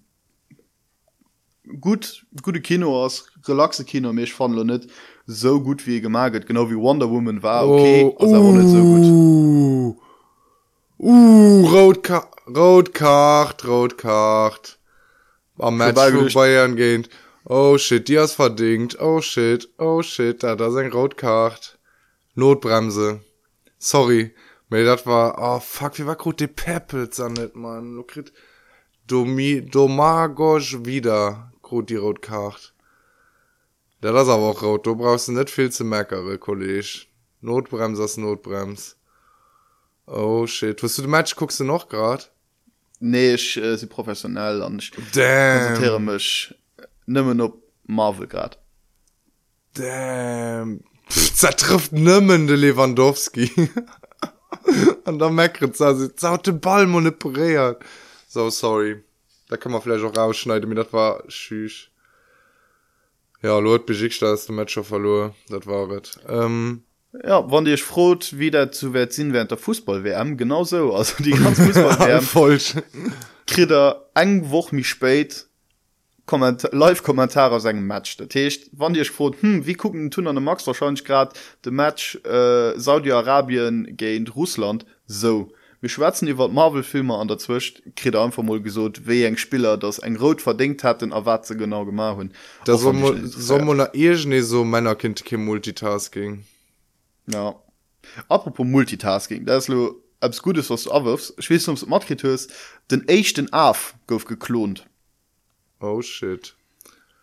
[1.81, 4.87] gut gute kino aus relaxe kino mich fan net
[5.27, 9.07] so gut wie gemaget genau wie wonder woman war okay oh, uh, so gut.
[10.99, 12.09] uh, rot
[12.46, 14.79] rotkart rotkart
[15.59, 17.09] am bayern gehen.
[17.44, 18.99] Oh shit die hast verdingt.
[19.01, 21.79] Oh shit oh shit da da sein rotkart
[22.35, 23.20] notbremse.
[23.79, 24.35] Sorry
[24.68, 28.33] me dat war oh fuck wie war gut die peppels an net man krit
[29.07, 32.72] domi domagosch wieder grot die rot kacht
[34.00, 34.87] da das aber auch rot.
[34.87, 37.07] Du brauchst net viel zu meckere kollege.
[37.40, 38.96] Notbrems das notbrems
[40.07, 40.83] oh shit.
[40.83, 42.31] Was du de match guckst du noch grad?
[43.00, 46.05] Nee ich äh, sie professionell an ich Damn.
[46.05, 46.55] mich
[47.07, 48.59] nimmen op marvel grad.
[49.74, 50.81] Damn.
[51.09, 53.50] Zertrifft nimmen de lewandowski
[55.05, 57.83] an der meckret zaute ball manipuliert.
[58.29, 59.03] So sorry.
[59.49, 61.91] Da kann man vielleicht auch rausschneiden mir dat war schüch
[63.43, 66.83] ja lot besicht das der matcher verlor dat waret ähm,
[67.25, 70.95] ja wann dir ich froht wieder zu wer sinn während der fußball wm genauso.
[70.95, 71.33] Also die
[72.21, 72.75] falsch
[73.47, 75.46] krider eng woch mich spät
[76.27, 78.17] Komment Live-Kommentar aus engem Match.
[78.17, 80.67] Der Techt wann dir frot hm, wie gucken tun an dem Max?
[80.67, 84.85] Wahrscheinlich grad de Match äh, Saudi-Arabien geint Russland.
[85.07, 85.53] So.
[85.81, 89.99] Wir schwärzen iwwer Marvelfilme an der Zwicht krit einfach mal gesot wéi eng Spieler das
[89.99, 92.33] eng rot verdingt hat den erwarze genau gemacht hun
[92.65, 96.45] da sommer ne so meiner kind kim Multitasking.
[97.27, 97.55] Ja.
[98.29, 102.49] Apropos Multitasking da ist lo abs gutes was awurfs schwes ums Mordkriteurs
[102.91, 104.87] den echten Af gouf geklont.
[105.81, 106.55] Oh shit.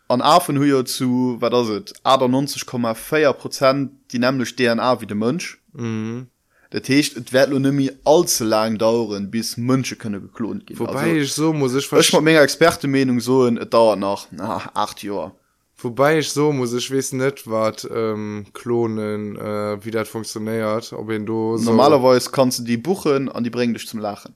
[0.07, 5.15] An afen huier zu wat das it ader neunzig,vier prozent die nämlich dna wie de
[5.15, 6.27] mönsch mhm.
[6.73, 11.15] Der techt et werd nimi allze lang dauern bis mënsche könne geklont gehen wobei also,
[11.15, 15.03] ich so muss ich ich mal menge experte menung so et dauert nach nach acht
[15.03, 15.35] jahr
[15.77, 21.09] wobei ich so muss ich wissen net wat ähm, klonen äh, wie dat funktioniert ob
[21.09, 24.33] du so normalerweise kannst du die buchen an die bringen dich zum lachen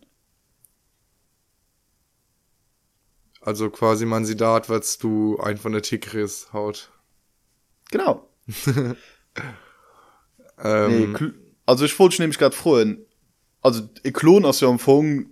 [3.48, 6.92] also quasi man sie was du ein von der tigris haut.
[7.90, 8.28] Genau.
[10.60, 11.30] Ähm, nee,
[11.68, 13.06] also ich wollte nämlich gerade frohen
[13.62, 15.28] also e klon aus ja empfang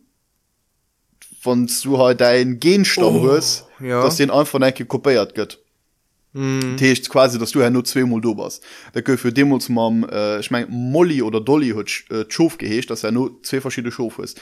[1.42, 4.04] von du halt dein genstamm Oh, hast ja.
[4.04, 5.58] dass den einfach nicht kopiert gött
[6.34, 8.62] mm, Techt quasi dass du ja nur zwei Moldobers
[8.94, 12.92] da go für Demos mam äh, ich mein Molly oder Dolly hat äh, Schof gehecht
[12.92, 14.40] dass er nur zwei verschiedene Schof ist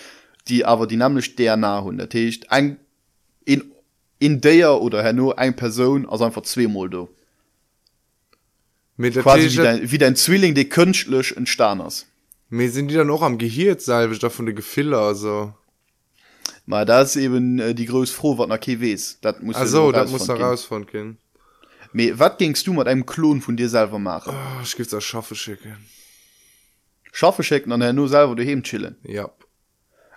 [0.50, 2.78] die aber die nämlich der nah hun der Techt ein
[3.46, 3.72] in
[4.20, 7.10] in der oder her nur ein Person also einfach zwei Moldo
[8.96, 12.06] mit der quasi wie dein, wie dein Zwilling die künstlich in Sterners
[12.50, 15.54] mir sind die dann auch am gehirrt salbe davon de gefiller also.
[16.66, 20.10] Mal das ist eben äh, die größ froh wat nach KWs dat muss also dat
[20.10, 21.18] muss raus von kind
[21.94, 24.34] wat gingst du mit einem Klon von dir selber machen?
[24.34, 25.78] Oh, ich gibt's das schaffe schicken.
[27.12, 28.96] Schaffe checken an her nur selber du chillen.
[29.04, 29.30] Ja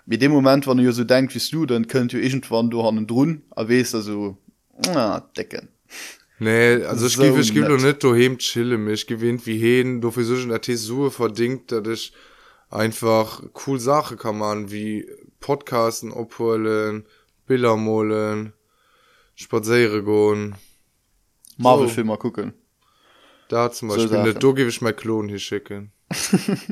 [0.07, 3.05] mit dem moment wann ihr so denkt wie du dann könnt ihr irgendwann du han
[3.09, 4.37] run erwest also
[4.93, 5.67] na decken.
[6.39, 10.01] Nee also so ich gebe net du hem chille mich gewinnt wie hin.
[10.01, 12.13] Du physischen der tesur verdingt dat ich
[12.69, 15.05] einfach cool sache kann man wie
[15.39, 17.05] podcasten opholen
[17.45, 18.53] billermolen
[19.35, 20.55] spaziere goen
[21.57, 22.19] marvel filmer so.
[22.19, 22.53] gucken.
[23.49, 25.91] Da zum beispiel so du gebe ich mein klon hier schicken.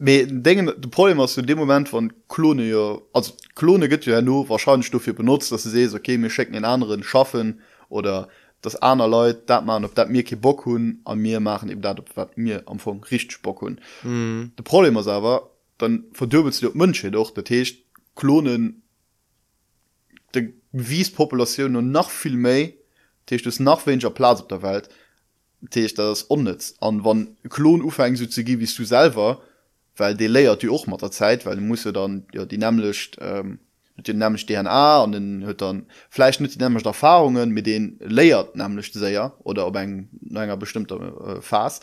[0.00, 4.22] dingen de problem hast du in dem moment von klone ja also klone gibt ja
[4.22, 7.60] nur wahrscheinlich dafür benutzt dass du sest okay mir checken den anderen schaffen
[7.90, 8.28] oder
[8.62, 12.02] das einer leute dat man ob dat mir bock hun an mir machen eben dat
[12.14, 14.52] wat mir am anfang richtig bock hun mm.
[14.56, 17.84] de problem ist aber dann verdirbelst du münsche doch der Techt
[18.16, 18.82] klonen
[20.34, 22.74] de wies population und nach viel mei
[23.26, 24.88] Techt es nach weniger Platz op der Welt
[25.68, 29.42] Techt das onnetz an wann klon ufang so zu gi wie du selber
[29.96, 33.58] weil die leiert die auch mal der Zeit weil muss dann ja die nämlich ähm,
[34.06, 38.92] nämlich DNA und den hört dann vielleicht nicht die nämlich Erfahrungen mit den leiert nämlich
[38.92, 41.80] sehr oder ob ein einer bestimmter äh, Phas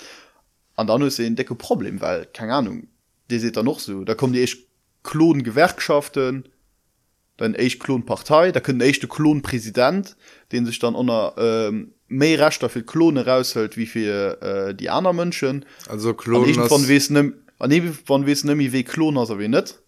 [0.75, 2.87] an dann ist ein decke Problem weil keine Ahnung
[3.29, 4.67] die seht da noch so da kommen die echt
[5.03, 6.49] Klonen Gewerkschaften
[7.37, 10.15] dann echt Klonpartei da können echte Klonpräsident
[10.51, 15.17] den sich dann unter ähm, mehr recht dafür Klone raushält wie viel äh, die anderen
[15.17, 19.79] München also Klon von Wesen wissen von wissen wie klon also wie net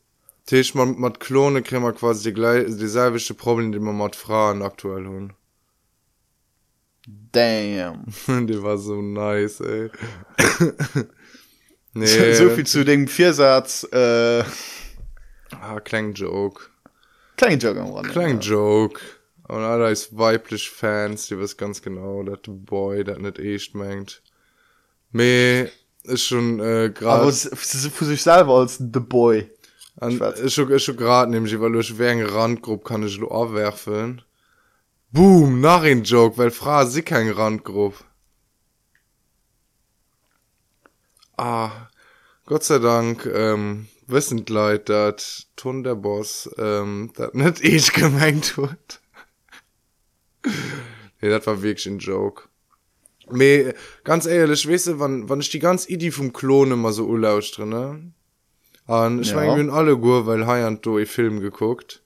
[0.45, 5.05] Tisch man mat klone krimmer quasi die gleich dieselbechte problem die man mat fragen aktuell
[5.05, 5.33] hun
[7.31, 8.05] damn.
[8.47, 9.89] Die war so nice ey.
[11.93, 14.43] nee so viel zu dem viersatz äh,
[15.51, 16.69] ah, klein joke
[17.37, 18.51] klein Joke am Rande, klein ja.
[18.51, 19.01] joke
[19.47, 24.21] und da ist weiblich fans die was ganz genau dat boy dat net echt mengt
[25.11, 25.69] me
[26.03, 29.49] ist schon äh, aber es ist für sich selber als the boy.
[29.97, 34.21] An ist schon, ist schon grad nämlich weil ich wegen randgruppe kann ich lo abwerfen.
[35.11, 38.03] Boom nach den joke weil fra sie kein randgruppe.
[41.37, 41.71] Ah
[42.45, 48.57] gott sei dank ähm, wissen leid dat ton der boss ähm, dat net ich gemeint
[48.57, 49.01] wird.
[51.21, 52.48] Nee, dat war wirklich ein joke
[53.31, 57.51] me ganz ehrlich wisse wann wann ich die ganz idee vom klon immer so ulaus
[57.51, 58.13] drinne
[58.87, 59.43] an ich Ja.
[59.43, 59.55] ja.
[59.55, 62.01] mein, alle gur weil haiern do e film geguckt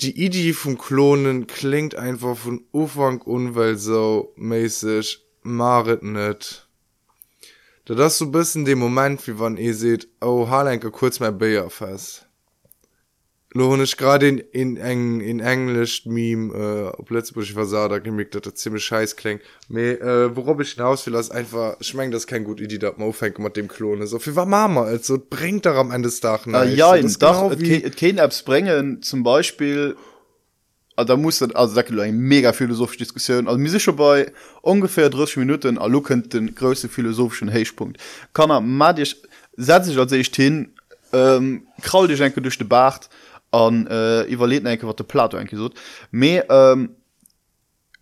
[0.00, 6.66] die idee vom klonen klingt einfach von ufang unwel so mäßig maret net
[7.84, 11.38] da das so bis in dem moment wie wann ihr seht oh haarlenke kurz mein
[11.38, 12.23] Bayer fest
[13.54, 18.34] lohn ich gerade in in eng in englisch meme äh, op letztlich war da gemerkt
[18.34, 19.42] dat er ziemlich scheiß klingt.
[19.68, 23.08] Me äh, worauf ich hinaus will das einfach schmengt das kein gut idee dat man
[23.08, 26.46] aufhängt mit dem klone so viel war mama also bringt da am ende des dach
[26.48, 27.52] äh, ja ins dach
[27.96, 29.96] kein apps bringen zum beispiel
[30.96, 33.48] Also da muss also da mega philosophisch diskussion.
[33.48, 37.98] Also mir sicher bei ungefähr 30 minuten allo könnt den größte philosophischen hechpunkt
[38.32, 39.16] kann er madisch
[39.56, 40.74] setz sich als ich hin
[41.12, 43.08] ähm, kraul dich enke durch de bart
[43.54, 45.74] an äh, überleten enke wat de Plato enke sot
[46.10, 46.90] me ähm,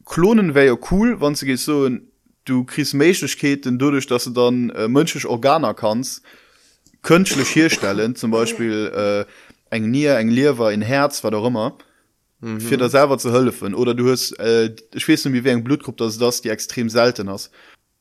[0.05, 2.09] klonen wär ja cool wann ze gehst so in,
[2.45, 6.23] du krismechketen dudurch dass du dann äh, mönschech organer kannst
[7.03, 11.77] künstlich herstellen zum Beispiel äh, eng nier eng lewer in herz war der immer
[12.41, 12.61] mhm.
[12.61, 16.19] fir der selber zu hölfen oder du hast äh, schwessen wie wie eng blutgruppe dass
[16.19, 17.51] das die extrem selten hast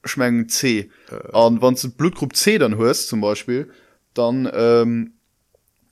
[0.06, 0.90] schmengen c
[1.34, 1.62] an äh.
[1.62, 3.70] wann du blutgruppe c dann hörst zum beispiel
[4.14, 5.14] dann ähm,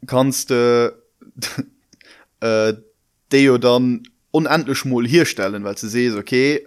[0.08, 0.56] kannst du
[0.95, 0.98] äh,
[3.32, 6.65] deo dann unendlich schmol herstellen weil du sest okay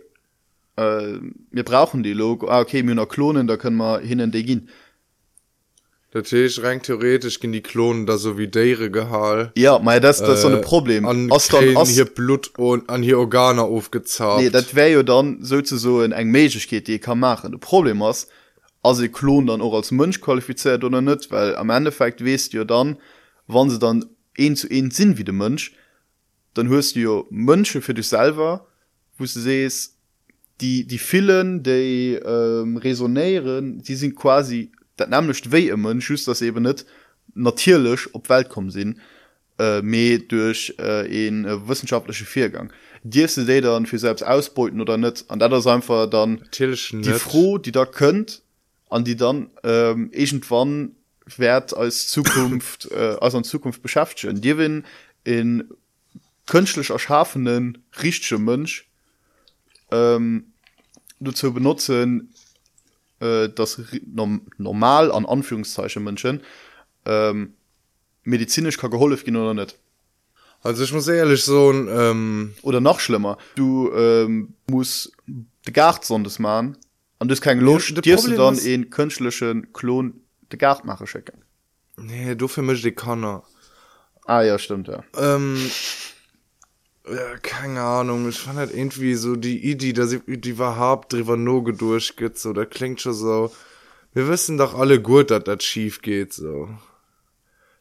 [0.76, 1.18] äh,
[1.50, 4.68] wir brauchen die logo ah, okay mir noch klonen da können wir hin und gehen.
[6.14, 10.18] Der Tisch rein theoretisch gehen die klonen da so wie dere gehall ja mal das
[10.18, 11.06] das äh, so ein problem.
[11.06, 15.62] an dann, hier blut und an hier organe aufgezahlt nee, dat wäre ja dann so
[15.64, 17.58] so in eng magisch geht die kann machen.
[17.60, 18.28] Problem was
[18.82, 22.98] also klon dann auch als mönsch qualifiziert oder nicht weil am endeffekt west ihr dann
[23.46, 24.04] wann sie dann
[24.36, 25.72] een zu een sinn wie de mönsch
[26.54, 28.66] dann hörst du ja mönsche für dich selber
[29.18, 29.96] wo du sest
[30.60, 36.42] die die vielen die ähm, resonieren die sind quasi dat nämlichcht wéi immer schü das
[36.42, 36.84] eben net
[37.34, 39.00] natierlech op Welt kom sinn
[39.58, 42.72] äh, me durch äh, en äh, wissenschaftliche Viergang.
[43.04, 47.58] Dir se se dann fir selbst ausbeuten oder net an dat einfach dann die froh
[47.58, 48.42] die da könnt
[48.90, 50.94] an die dann ähm, egentwann
[51.36, 54.84] wert als Zukunft äh, als an Zukunft beschafft Dir win
[55.24, 55.68] in
[56.46, 58.88] künstlich erschaffenen richsche Mönsch
[59.90, 60.52] ähm,
[61.20, 62.32] du zu benutzen
[63.20, 63.80] äh, das
[64.58, 66.42] normal an anführungszeichen münchen
[67.04, 67.54] ähm,
[68.24, 69.76] medizinisch kann geholfen gehen oder nicht.
[70.62, 75.12] Also ich muss ehrlich so ähm oder noch schlimmer du ähm, muss
[75.72, 76.76] gar sondes machen
[77.18, 80.21] und das kein los dir du dann in künstlichen klon
[80.52, 81.44] de gartmacher schicken.
[81.96, 83.42] Nee du für mich die kannner
[84.26, 85.02] ah ja stimmt ja.
[85.16, 85.58] Ähm,
[87.06, 88.28] ja, keine ahnung.
[88.28, 92.52] Ich fand halt irgendwie so die idee dass ich die überhaupt drüber no durchgeht so.
[92.52, 93.52] Der klingt schon so
[94.12, 96.68] wir wissen doch alle gut dass das schief geht so.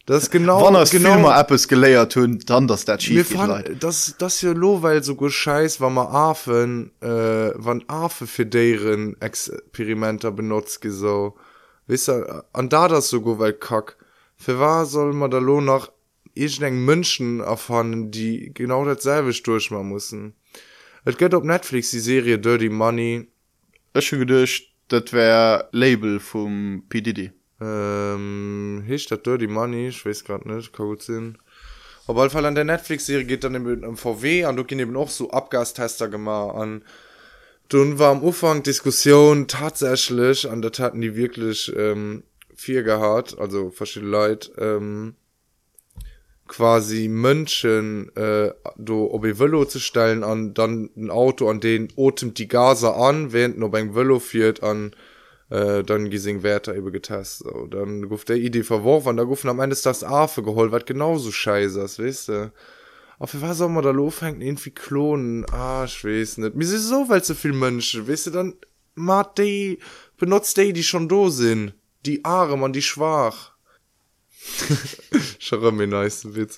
[0.07, 4.39] Das genau Wann genau app es geleiert tun dann dass der schief fand, das das
[4.39, 10.31] hier lo weil so gut scheiß war man afen äh, wann afe für deren experimenter
[10.31, 11.35] benutzt so
[11.87, 13.97] wis an da das so go weil kack.
[14.35, 15.91] Für war soll man da lo noch
[16.33, 20.33] ich eng münchen erfahren die genau dasselbe durchmachen mussssen
[21.05, 23.27] et gött op netflix die serie dirty money.
[23.93, 29.89] Gedurcht dat wär label vom pdd ähm, hi dat dirty money?
[29.89, 31.37] Ich weiß grad nicht ka gut sinn
[32.07, 35.09] aber fall an der netflix serie geht dann im vw an du gehen eben auch
[35.09, 36.83] so abgastester gemacht an
[37.71, 43.37] du war am ufang diskussion tatsächlich an der taten die wirklich ähm, vier gehabt.
[43.39, 45.15] Also verschiedene leute ähm,
[46.51, 52.33] quasi mönchen äh, do ob willow zu stellen an dann ein auto an den otem
[52.33, 54.91] die gase an während nur beim willow führt an
[55.49, 59.61] äh, dann gesing werter über getest so dann ruft der idee verworfen da rufen am
[59.61, 62.51] ende das afe geholt wat genauso scheiße das wisst du
[63.21, 63.93] auf was soll man da
[64.25, 65.45] hängt irgendwie klonen.
[65.51, 66.55] Ah schwes nicht.
[66.55, 68.55] Mir sie so weil so viel mönsche wisst du dann
[68.95, 69.77] mat die
[70.17, 71.75] benutzt die die schon do sind.
[72.03, 73.51] Die arme man die schwach.
[75.51, 76.57] Mir nice wit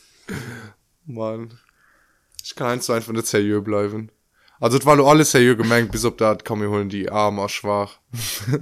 [1.06, 1.60] man
[2.42, 4.10] ich kann eins einfach der serie bleiben.
[4.62, 8.00] Also weil du alles serie gemengt bis ob dat kann mir holen die armer schwach.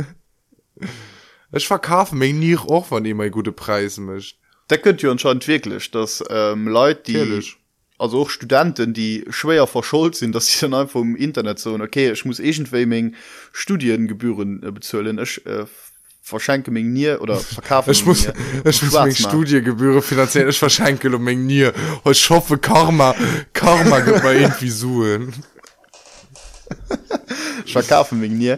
[1.54, 5.92] Ich verkaufe mir nie auch von ihm gute preise mischt da könnt ihr anscheinend wirklich
[5.92, 7.58] dass ähm, leute die Ehrlich?
[8.02, 12.12] Also auch studenten die schwer verschollt sind dass sie dann einfach im internet so okay
[12.12, 13.16] ich muss egentwaming
[13.54, 15.20] studiengebühren äh, bezahlen.
[15.20, 15.66] Ich äh,
[16.22, 18.28] verschenke mir nie oder verkaufe ich muss,
[18.66, 21.70] ich muss studiegebühre finanziell ich verschenke um nie
[22.06, 23.16] ich hoffe karma
[23.54, 25.34] karma irgendwie suchen
[27.66, 28.58] ich verkaufe mir nie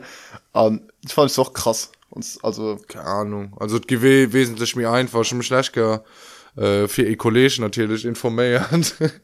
[0.54, 1.92] um, das fand ich doch krass.
[2.10, 3.58] Und also keine ahnung.
[3.60, 5.26] Also gew wesentlich mir einfach.
[5.26, 5.74] Schon schlecht
[6.56, 8.96] äh, für e college natürlich informiert.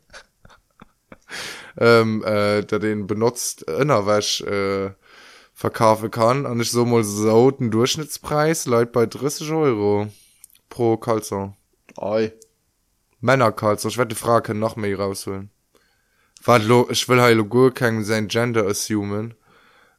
[1.78, 4.90] Ähm, äh, der den benutzt innerwäsch äh,
[5.54, 6.46] verkaufen kann.
[6.46, 10.08] Und ich so mal so den Durchschnittspreis leid bei 30 Euro
[10.68, 11.56] pro Kalzer.
[11.98, 12.34] Ei.
[13.22, 15.52] Männer Kalzer ich werde die Frage noch mehr rausholen.
[16.44, 19.36] Warte, ich will halt kein sein Gender assumen.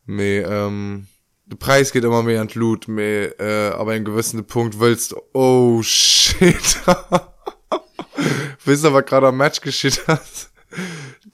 [0.07, 1.07] Me ähm,
[1.51, 5.83] der Preis geht immer mehr an Blut me äh, aber einen gewissen Punkt willst oh
[5.83, 6.81] shit.
[8.65, 10.03] Wisst aber gerade am Match geschieht?
[10.07, 10.51] Hast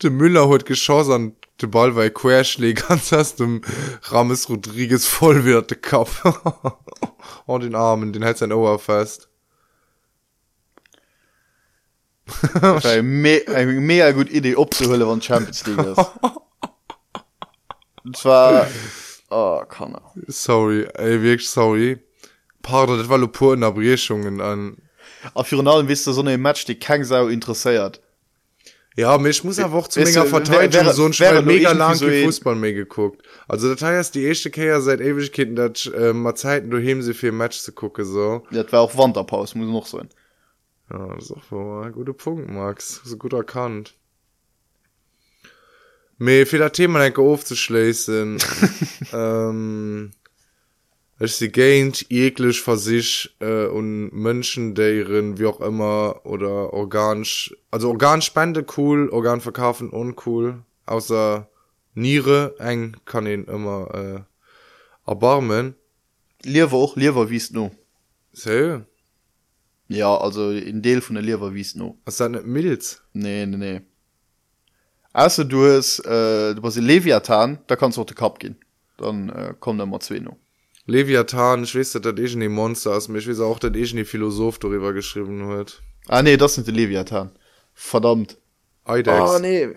[0.03, 3.61] de Müller huet geschoss an de Ball wei querschlä ganz hast dem
[4.05, 6.09] Rames Rodriguez voll wird de Kap
[7.47, 9.29] und den Armen den hält sein Ohr fest.
[13.03, 16.11] Me eng mé gut idee opzuhhölle wann Champions League ist.
[18.05, 18.69] Und zwar
[19.31, 21.99] oh, kann er sorry ey, wirklich sorry.
[22.63, 24.77] Pader dat war pur in Erbrechungen an
[25.35, 28.01] a Fi allem wisst du so ne Match die keng sau interessiert.
[28.97, 31.95] Ja mich muss einfach auch zu Weißt mega Verteidigung so ein Spiel nur mega lang
[31.95, 33.23] so ein- Fußball mehr geguckt.
[33.47, 37.03] Also der Teil ist die erste Käier seit Ewigkeiten dat äh, mal Zeiten du heben
[37.03, 38.43] sie für Match zu gucke so.
[38.51, 40.09] Dat war auch Wanderpaus muss noch sein.
[40.91, 43.01] Ja, das ist auch wohl ein guter Punkt, Max.
[43.05, 43.95] So gut erkannt.
[46.19, 48.39] Me, für das Thema denke aufzuschließen,
[49.13, 50.13] ähm,
[51.19, 57.55] ist die Gegend jeglich für sich, äh, und Menschen, deren, wie auch immer, oder organisch,
[57.71, 61.49] also Organspende cool, Organverkaufen uncool, außer
[61.95, 64.21] Niere, eng, kann ihn immer, äh,
[65.07, 65.75] erbarmen.
[66.43, 67.71] Liewer auch liewer wiest no
[68.33, 68.83] So,
[69.89, 73.03] ja also in Deel vun der Liewer wiest no das nicht Milz?
[73.13, 73.81] nee nee nee
[75.17, 78.57] also du es äh, du was Leviathan da kannst du auch de Kap gehen.
[78.99, 80.37] Dann äh, kommt der mat zwe no
[80.89, 83.95] Leviathan, ich weiß, dass das eh nicht Monster ist, aber ich weiß auch, dass eh
[83.95, 85.83] nicht Philosoph darüber geschrieben wird.
[86.09, 87.31] ah nee das sind de Leviathan.
[87.75, 88.37] Verdammt.
[88.85, 89.31] Eidex.
[89.31, 89.69] Ah, nee.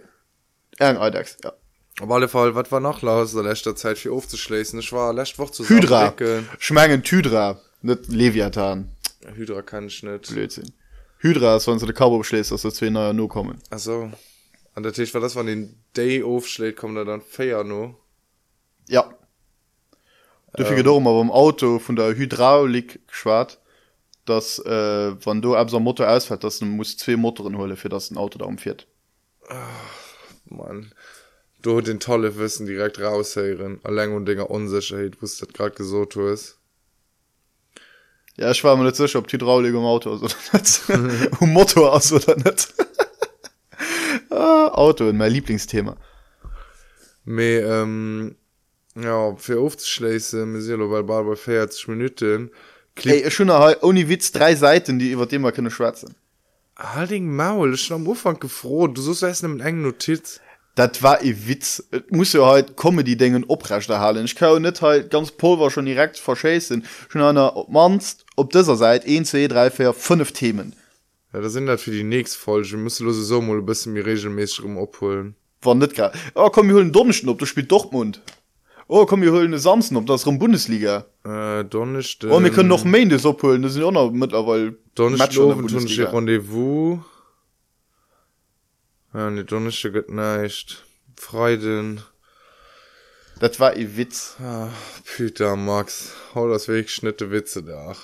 [0.77, 1.53] Eng Eidex ja.
[2.01, 4.79] Auf alle Fall, was war noch los in letzter Zeit für aufzuschließen?
[4.79, 6.13] Ich war letzte Woche zu Hydra.
[6.59, 8.89] schmengen Hydra net Leviathan.
[9.35, 10.29] Hydra kann ich nicht.
[10.29, 10.71] Blödsinn.
[11.19, 13.57] Hydra ist, wenn du de Kabo beschläst dass der zwe neuer no kommen?
[13.69, 14.11] Also,
[14.75, 17.97] an der Tisch war das, wenn den Day aufschlägt, kommt er dann fair no.
[18.87, 19.13] ja
[20.57, 20.83] dufir ähm.
[20.83, 23.59] darum aber im Auto von der Hydraulik geschwart
[24.25, 28.11] dass äh, wann du ab Motor ausfällt dass du muss zwei Motoren hole für das
[28.11, 28.87] ein Auto da umfährt
[30.45, 30.93] Mann.
[31.61, 33.79] Du hast den tolle Wissen direkt raushören.
[33.83, 36.57] Allein und Dinger Unsicherheit, es das gerade gesagt hast.
[38.37, 41.51] ja ich war mir nicht sicher ob die Hydraulik im Auto ist oder nicht um
[41.51, 42.73] Motor aus oder nicht
[44.29, 45.95] ah, Auto mein Lieblingsthema
[47.25, 48.35] Me, ähm,
[48.95, 52.49] ja, für aufzuschließen, wir sind bei bald bei 40 Minuten.
[52.95, 56.15] Klick Ey, schon ohne Witz drei Seiten die über dem man keine schwätzen
[56.75, 58.97] Halt den Maul, ich bin am Anfang gefroht.
[58.97, 60.39] Du sollst erst mit engen Notiz.
[60.79, 65.11] dat war e Witz Et muss ja halt comedy dingen oprechterhalen ich kann net halt
[65.11, 69.93] ganz pulver schon direkt verschessen schon einer manst op dieser Seite 1 2 3 4
[69.93, 70.75] 5 Themen
[71.33, 72.71] Ja, da sind das für die nächste Folge.
[72.71, 75.35] Wir müssen los so mal ein bisschen mehr regelmäßig rum abholen.
[75.61, 78.21] war net gar oh, komm wir holen Donnechten op du spielt Dortmund
[78.87, 82.31] oh komm wir holen Samsen ob das rum Bundesliga Äh, Donnerstag.
[82.31, 86.09] oh, wir können noch Main opholen das sind auch noch mittlerweile sich Bundesliga.
[86.11, 86.99] Rendezvous.
[89.13, 90.83] Ja, nee, Donnerstag geht nicht.
[91.17, 92.01] Freiden.
[93.39, 94.69] dat war e Witz Ah,
[95.17, 96.13] Peter, Max.
[96.33, 97.95] Hau das wirklich schnitte Witze da.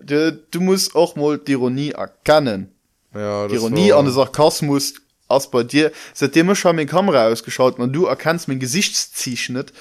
[0.00, 2.70] Du, du musst auch mal die Ironie erkennen.
[3.14, 4.94] Ja, die das Ironie war- an den Sarkasmus
[5.28, 5.92] aus bei dir.
[6.12, 9.72] Seitdem ich schon meine Kamera ausgeschaut man du erkennst mein Gesichtsziehschnitt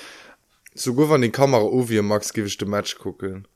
[0.76, 3.48] So gut, wenn die Kamera auf wie Max, gebe ich den Match gucken.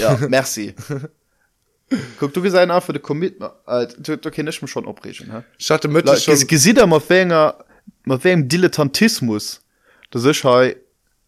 [0.00, 0.74] ja merci.
[2.20, 3.52] Guck du gesagt einfach de commitment.
[3.98, 6.46] Du, du kenn ich mich schon opregen hatte mit schon...
[6.46, 7.64] gesieht ma fänger
[8.04, 9.62] ma wem dilettantismus
[10.10, 10.76] das ich he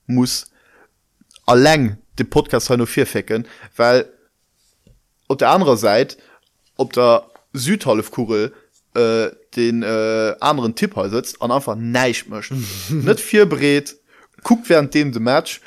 [0.06, 0.50] muss
[1.46, 3.46] allng de Podcast nur vier fecken
[3.76, 4.06] weil
[5.28, 6.16] op der andere Seite
[6.76, 8.52] ob der Südhalfkugel
[8.94, 12.66] äh, den äh, anderen Tipper sitzt an einfach neisch möchten
[13.04, 13.96] net vier bret
[14.42, 15.60] guckt während dem de Match.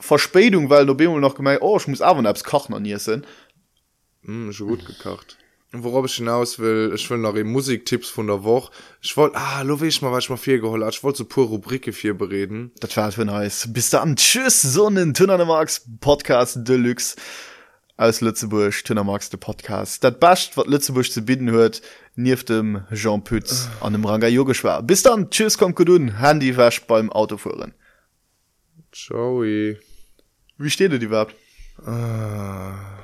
[0.00, 3.26] Verspätung weil du noch gemeint oh ich muss aber abs kochen an ihr sind.
[4.22, 5.37] Mm, gut gekocht.
[5.72, 8.72] Worauf ich hinaus will, ich will noch eben Musiktipps von der Woche.
[9.02, 10.90] Ich wollte, ah, lo ich mal, was ich mal viel geholt habe.
[10.90, 12.72] Ich wollte so pur Rubrike viel bereden.
[12.80, 17.16] Dat war für nice bis dann tschüss sonnen Tünnermarks Podcast Deluxe
[17.98, 21.82] aus Lützeburg Tünnermarks de Podcast dat bascht wat Lützeburg zu bieten hört
[22.14, 26.56] nief dem Jean Pütz an dem Ranga Yogisch war bis dann tschüss kom du Handy
[26.56, 27.74] wasch beim Autofuhren
[28.92, 29.42] Ciao.
[29.42, 29.76] wie
[30.70, 31.34] steht du die überhaupt
[31.84, 32.98] Ah.